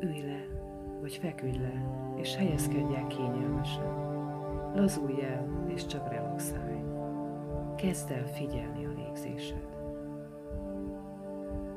[0.00, 0.46] Ülj le,
[1.00, 1.72] vagy feküdj le,
[2.16, 4.06] és helyezkedj el kényelmesen.
[4.74, 6.82] Lazulj el, és csak relaxálj.
[7.76, 9.76] Kezd el figyelni a légzésed.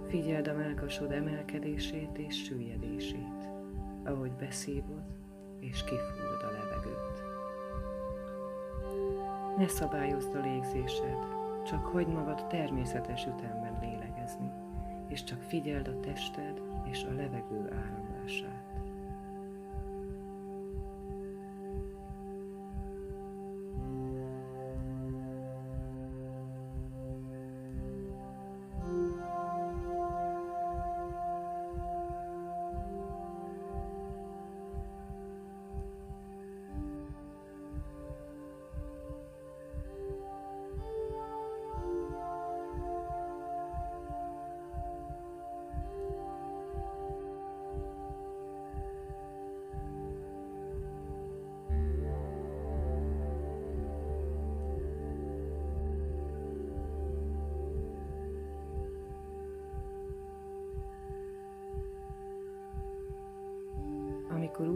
[0.07, 3.49] Figyeld a melkasod emelkedését és süllyedését,
[4.03, 5.03] ahogy beszívod
[5.59, 7.23] és kifúrod a levegőt.
[9.57, 11.17] Ne szabályozd a légzésed,
[11.65, 14.51] csak hagyd magad természetes ütemben lélegezni,
[15.07, 18.00] és csak figyeld a tested és a levegő áramlását.
[18.21, 18.60] Amikor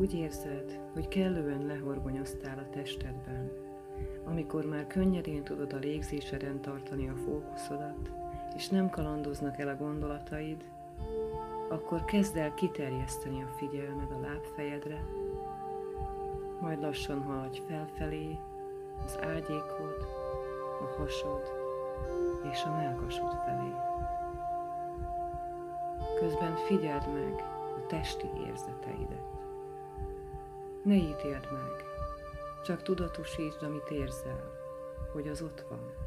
[0.06, 3.52] úgy érzed, hogy kellően lehorgonyoztál a testedben,
[4.26, 8.12] amikor már könnyedén tudod a légzéseden tartani a fókuszodat,
[8.56, 10.64] és nem kalandoznak el a gondolataid,
[11.70, 15.06] akkor kezd el kiterjeszteni a figyelmed a lábfejedre,
[16.62, 18.38] majd lassan haladj felfelé,
[19.06, 20.08] az ágyékod,
[20.82, 21.44] a hasod
[22.52, 23.74] és a melkasod felé.
[26.20, 27.44] Közben figyeld meg
[27.78, 29.45] a testi érzeteidet.
[30.86, 31.84] Ne ítéld meg,
[32.66, 34.52] csak tudatosítsd, amit érzel,
[35.12, 36.05] hogy az ott van.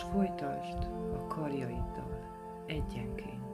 [0.00, 2.20] Most folytasd a karjaiddal
[2.66, 3.49] egyenként.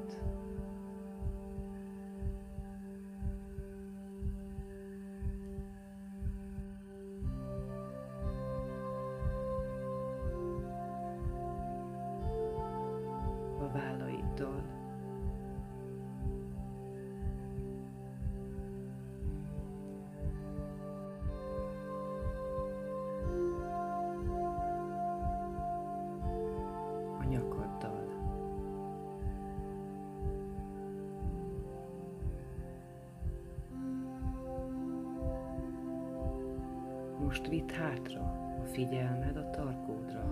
[37.36, 38.20] Most vidd hátra
[38.62, 40.24] a figyelmed a tarkódra.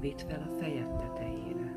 [0.00, 1.74] Vidd fel a fejed tetejére.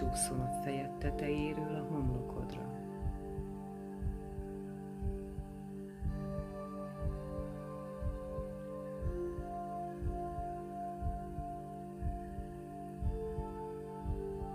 [0.00, 2.74] Lecsúszson a fejed tetejéről a homlokodra.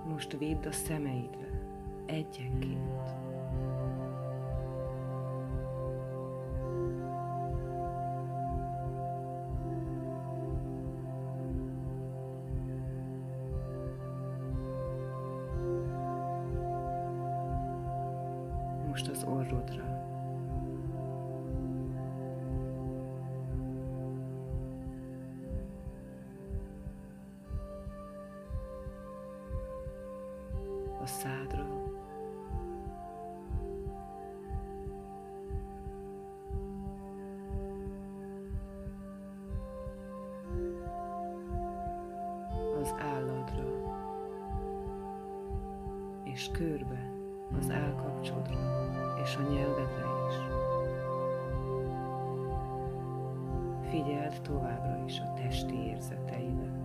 [0.07, 1.49] Most vidd a szemeidre,
[2.05, 3.20] egyenként.
[19.51, 20.00] bőrrodra.
[31.01, 31.80] A szádra.
[42.81, 43.69] Az álladra
[46.24, 47.12] és körbe
[47.59, 48.70] az állkapcsodról
[49.23, 50.35] és a nyelvedre is.
[53.89, 56.79] Figyeld továbbra is a testi érzeteidet.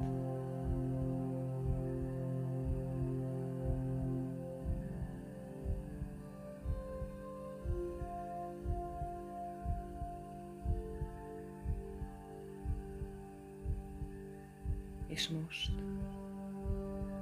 [15.07, 15.73] És most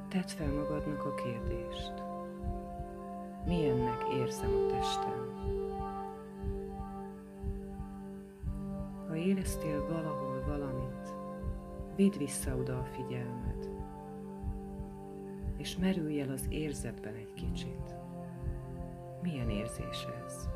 [0.08, 1.93] tedd fel magadnak a kérdést.
[3.46, 3.73] Milyennek
[4.24, 5.32] érzem a testem?
[9.08, 11.14] Ha éreztél valahol valamit,
[11.96, 13.70] vidd vissza oda a figyelmed,
[15.56, 17.94] és merülj el az érzetben egy kicsit.
[19.22, 20.48] Milyen érzés ez?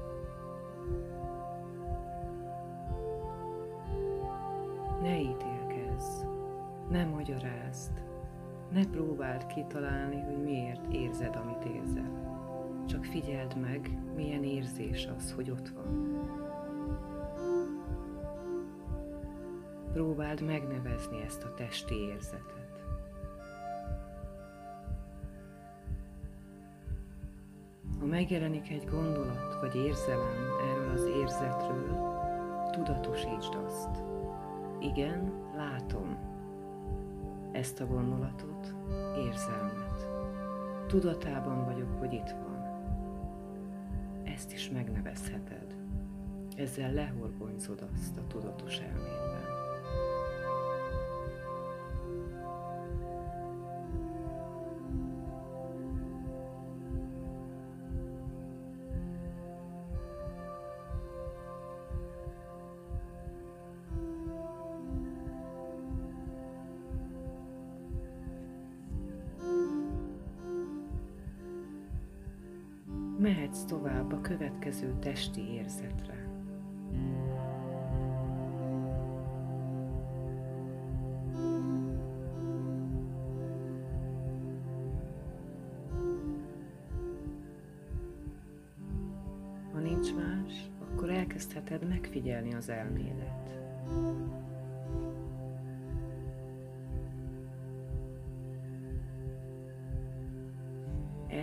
[5.03, 6.23] Ne ítélkezz,
[6.91, 8.03] ne magyarázd,
[8.73, 12.28] ne próbáld kitalálni, hogy miért érzed, amit érzel.
[12.89, 16.19] Csak figyeld meg, milyen érzés az, hogy ott van.
[19.93, 22.83] Próbáld megnevezni ezt a testi érzetet.
[27.99, 30.37] Ha megjelenik egy gondolat vagy érzelem
[30.71, 32.17] erről az érzetről,
[32.71, 34.03] tudatosítsd azt.
[34.81, 36.17] Igen, látom
[37.53, 38.75] ezt a gondolatot,
[39.17, 40.09] érzelmet.
[40.87, 42.48] Tudatában vagyok, hogy itt van
[44.71, 45.75] megnevezheted.
[46.57, 49.38] Ezzel lehorgonyzod azt a tudatos elmédben.
[73.29, 76.27] Mehetsz tovább a következő testi érzetre.
[89.73, 93.59] Ha nincs más, akkor elkezdheted megfigyelni az elmélet.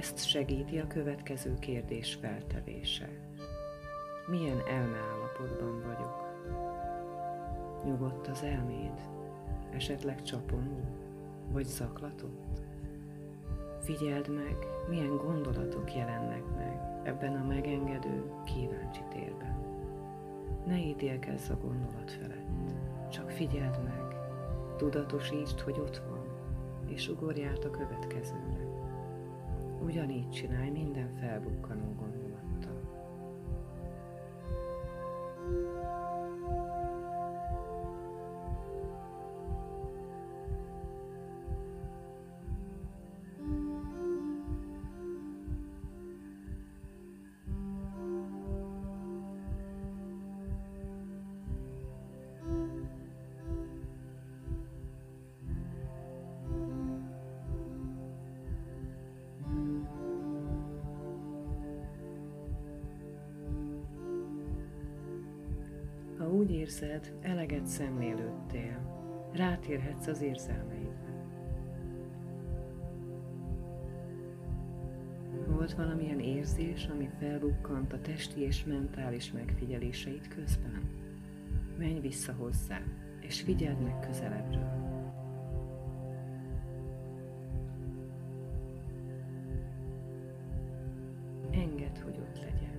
[0.06, 3.10] Ezt segíti a következő kérdés feltevése.
[4.28, 6.24] Milyen elmeállapotban vagyok?
[7.86, 9.02] Nyugodt az elméd?
[9.72, 10.80] Esetleg csapongó?
[11.52, 12.62] Vagy zaklatott?
[13.80, 14.58] Figyeld meg,
[14.90, 19.58] milyen gondolatok jelennek meg ebben a megengedő, kíváncsi térben.
[20.66, 24.16] Ne ítélkezz a gondolat felett, csak figyeld meg,
[24.78, 26.26] tudatosítsd, hogy ott van,
[26.88, 28.55] és ugorj át a következőre.
[29.86, 31.96] Ugyanígy csinálj minden felbukkanó
[66.66, 68.80] érzed, eleget szemlélődtél,
[69.34, 71.26] rátérhetsz az érzelmeidre.
[75.48, 80.90] Volt valamilyen érzés, ami felbukkant a testi és mentális megfigyeléseid közben?
[81.78, 82.82] Menj vissza hozzá,
[83.22, 84.84] és figyeld meg közelebbről.
[91.52, 92.78] Engedd, hogy ott legyen.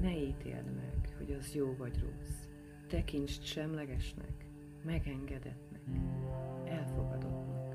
[0.00, 2.47] Ne ítéld meg, hogy az jó vagy rossz
[2.88, 4.44] tekintsd semlegesnek,
[4.84, 5.82] megengedetnek,
[6.64, 7.74] elfogadottnak.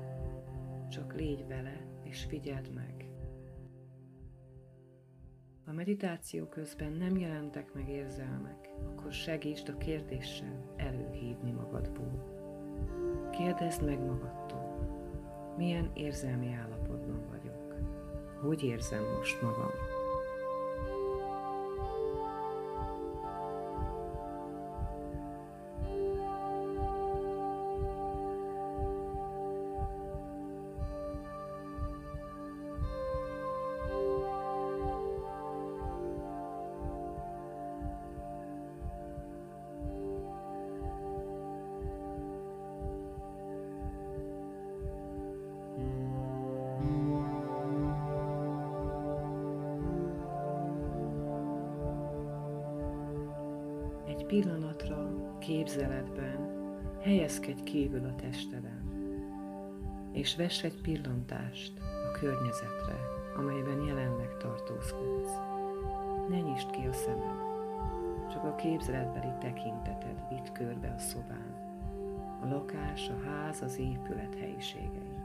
[0.90, 3.08] Csak légy vele, és figyeld meg.
[5.64, 12.32] Ha meditáció közben nem jelentek meg érzelmek, akkor segítsd a kérdéssel előhívni magadból.
[13.30, 14.74] Kérdezd meg magadtól,
[15.56, 17.74] milyen érzelmi állapotban vagyok,
[18.40, 19.93] hogy érzem most magam.
[55.46, 56.48] Képzeletben
[57.00, 58.82] helyezkedj kívül a testeden,
[60.12, 62.98] és vess egy pillantást a környezetre,
[63.36, 65.36] amelyben jelenleg tartózkodsz.
[66.28, 67.40] Ne nyisd ki a szemed,
[68.32, 71.54] csak a képzeletbeli tekinteted vitt körbe a szobán,
[72.42, 75.18] a lakás, a ház, az épület helyiségei.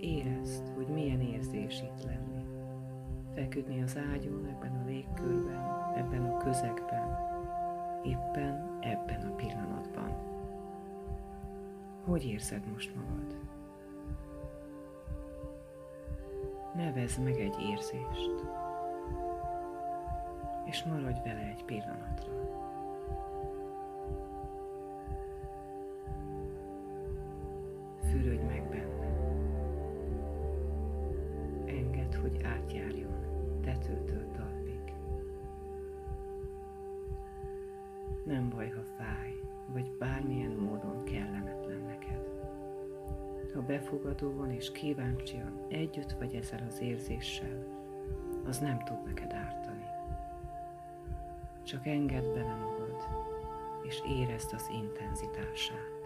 [0.00, 2.19] Érezd, hogy milyen érzés itt lenni.
[3.40, 7.18] Feküdni az ágyon, ebben a légkörben, ebben a közegben,
[8.02, 10.14] éppen ebben a pillanatban.
[12.04, 13.36] Hogy érzed most magad?
[16.74, 18.44] Nevezd meg egy érzést,
[20.64, 22.32] és maradj vele egy pillanatra.
[46.60, 47.64] Ezzel az érzéssel,
[48.46, 49.84] az nem tud neked ártani.
[51.62, 52.96] Csak engedd bele magad,
[53.82, 55.99] és érezd az intenzitását.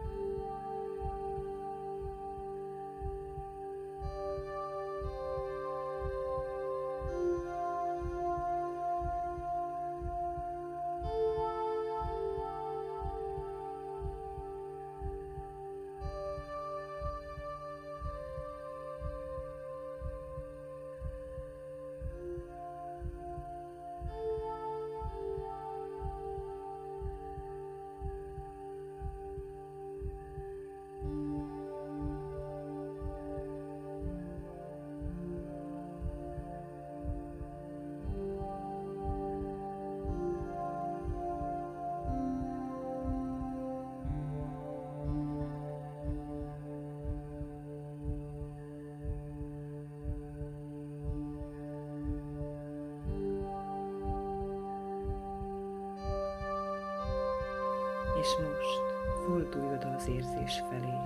[59.55, 60.97] Fordulj oda az érzés felé,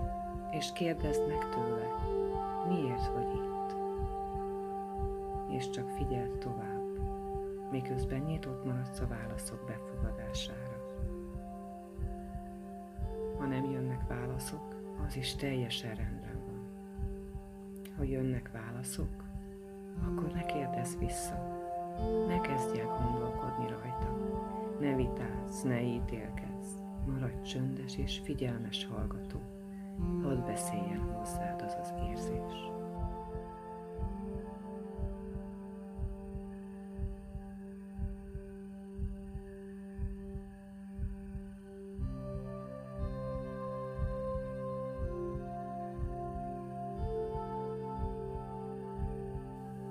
[0.51, 1.87] és kérdezd meg tőle,
[2.69, 3.77] miért vagy itt.
[5.49, 6.99] És csak figyeld tovább,
[7.71, 10.77] miközben nyitott maradsz a válaszok befogadására.
[13.39, 14.77] Ha nem jönnek válaszok,
[15.07, 16.69] az is teljesen rendben van.
[17.97, 19.25] Ha jönnek válaszok,
[20.07, 21.59] akkor ne kérdezz vissza,
[22.27, 24.17] ne kezdj el gondolkodni rajta,
[24.81, 26.48] ne vitázz, ne ítélkezz
[27.09, 29.41] maradj csöndes és figyelmes hallgató,
[30.23, 32.67] hadd beszéljen hozzád az az érzés.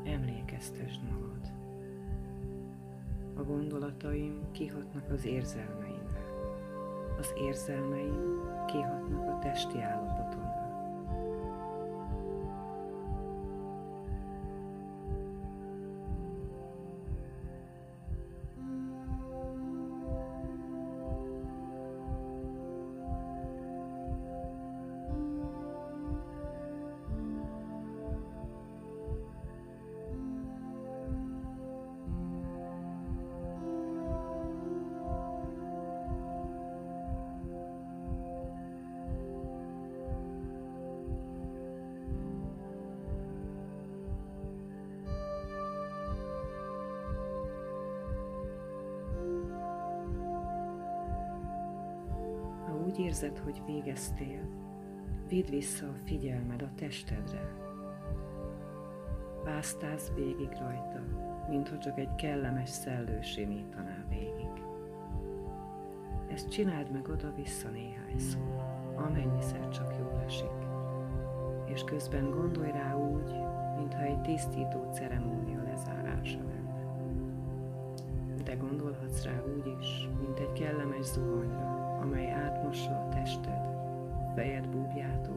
[0.04, 1.52] Emlékeztesd magad.
[3.36, 5.87] A gondolataim kihatnak az érzelmeimre
[7.28, 10.07] az érzelmeim kihatnak a testi állapotomra.
[52.98, 54.42] Úgy érzed, hogy végeztél,
[55.28, 57.56] vidd vissza a figyelmed a testedre.
[59.44, 61.04] Pásztáz végig rajta,
[61.50, 64.52] mintha csak egy kellemes szellő simítaná végig.
[66.28, 68.64] Ezt csináld meg oda-vissza néhányszor,
[68.96, 70.58] amennyiszer csak jól esik.
[71.66, 73.34] És közben gondolj rá úgy,
[73.78, 76.94] mintha egy tisztító ceremónia lezárása lenne.
[78.44, 81.77] De gondolhatsz rá úgy is, mint egy kellemes zuhanyra,
[82.08, 83.62] amely átmossa a tested,
[84.36, 85.37] fejed búbjától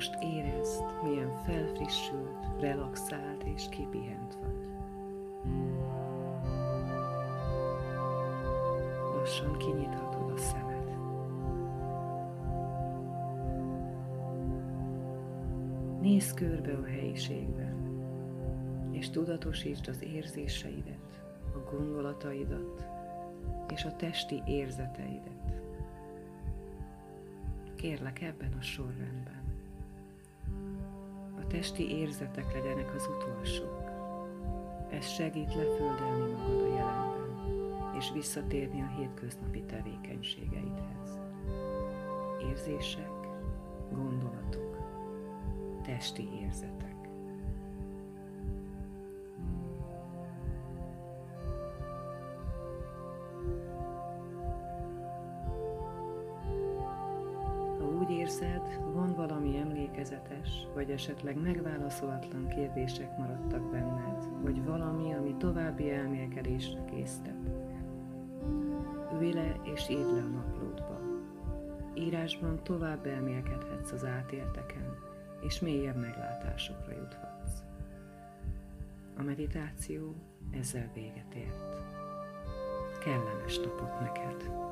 [0.00, 4.68] most érezd, milyen felfrissült, relaxált és kipihent vagy.
[9.14, 10.90] Lassan kinyithatod a szemed.
[16.00, 17.76] Nézz körbe a helyiségben,
[18.90, 21.22] és tudatosítsd az érzéseidet,
[21.54, 22.86] a gondolataidat
[23.74, 25.62] és a testi érzeteidet.
[27.74, 29.39] Kérlek ebben a sorrendben.
[31.50, 33.90] Testi érzetek legyenek az utolsók.
[34.90, 41.18] Ez segít leföldelni magad a jelenben, és visszatérni a hétköznapi tevékenységeidhez.
[42.50, 43.10] Érzések,
[43.92, 44.76] gondolatok,
[45.82, 46.89] testi érzetek.
[58.30, 66.84] Érzed, van valami emlékezetes, vagy esetleg megválaszolatlan kérdések maradtak benned, vagy valami, ami további elmélkedésre
[66.84, 67.50] késztet.
[69.14, 71.00] Ülj le és írd le a naplódba.
[71.94, 74.96] Írásban tovább elmélkedhetsz az átélteken,
[75.40, 77.62] és mélyebb meglátásokra juthatsz.
[79.16, 80.14] A meditáció
[80.50, 81.76] ezzel véget ért.
[83.04, 84.69] Kellemes napot neked!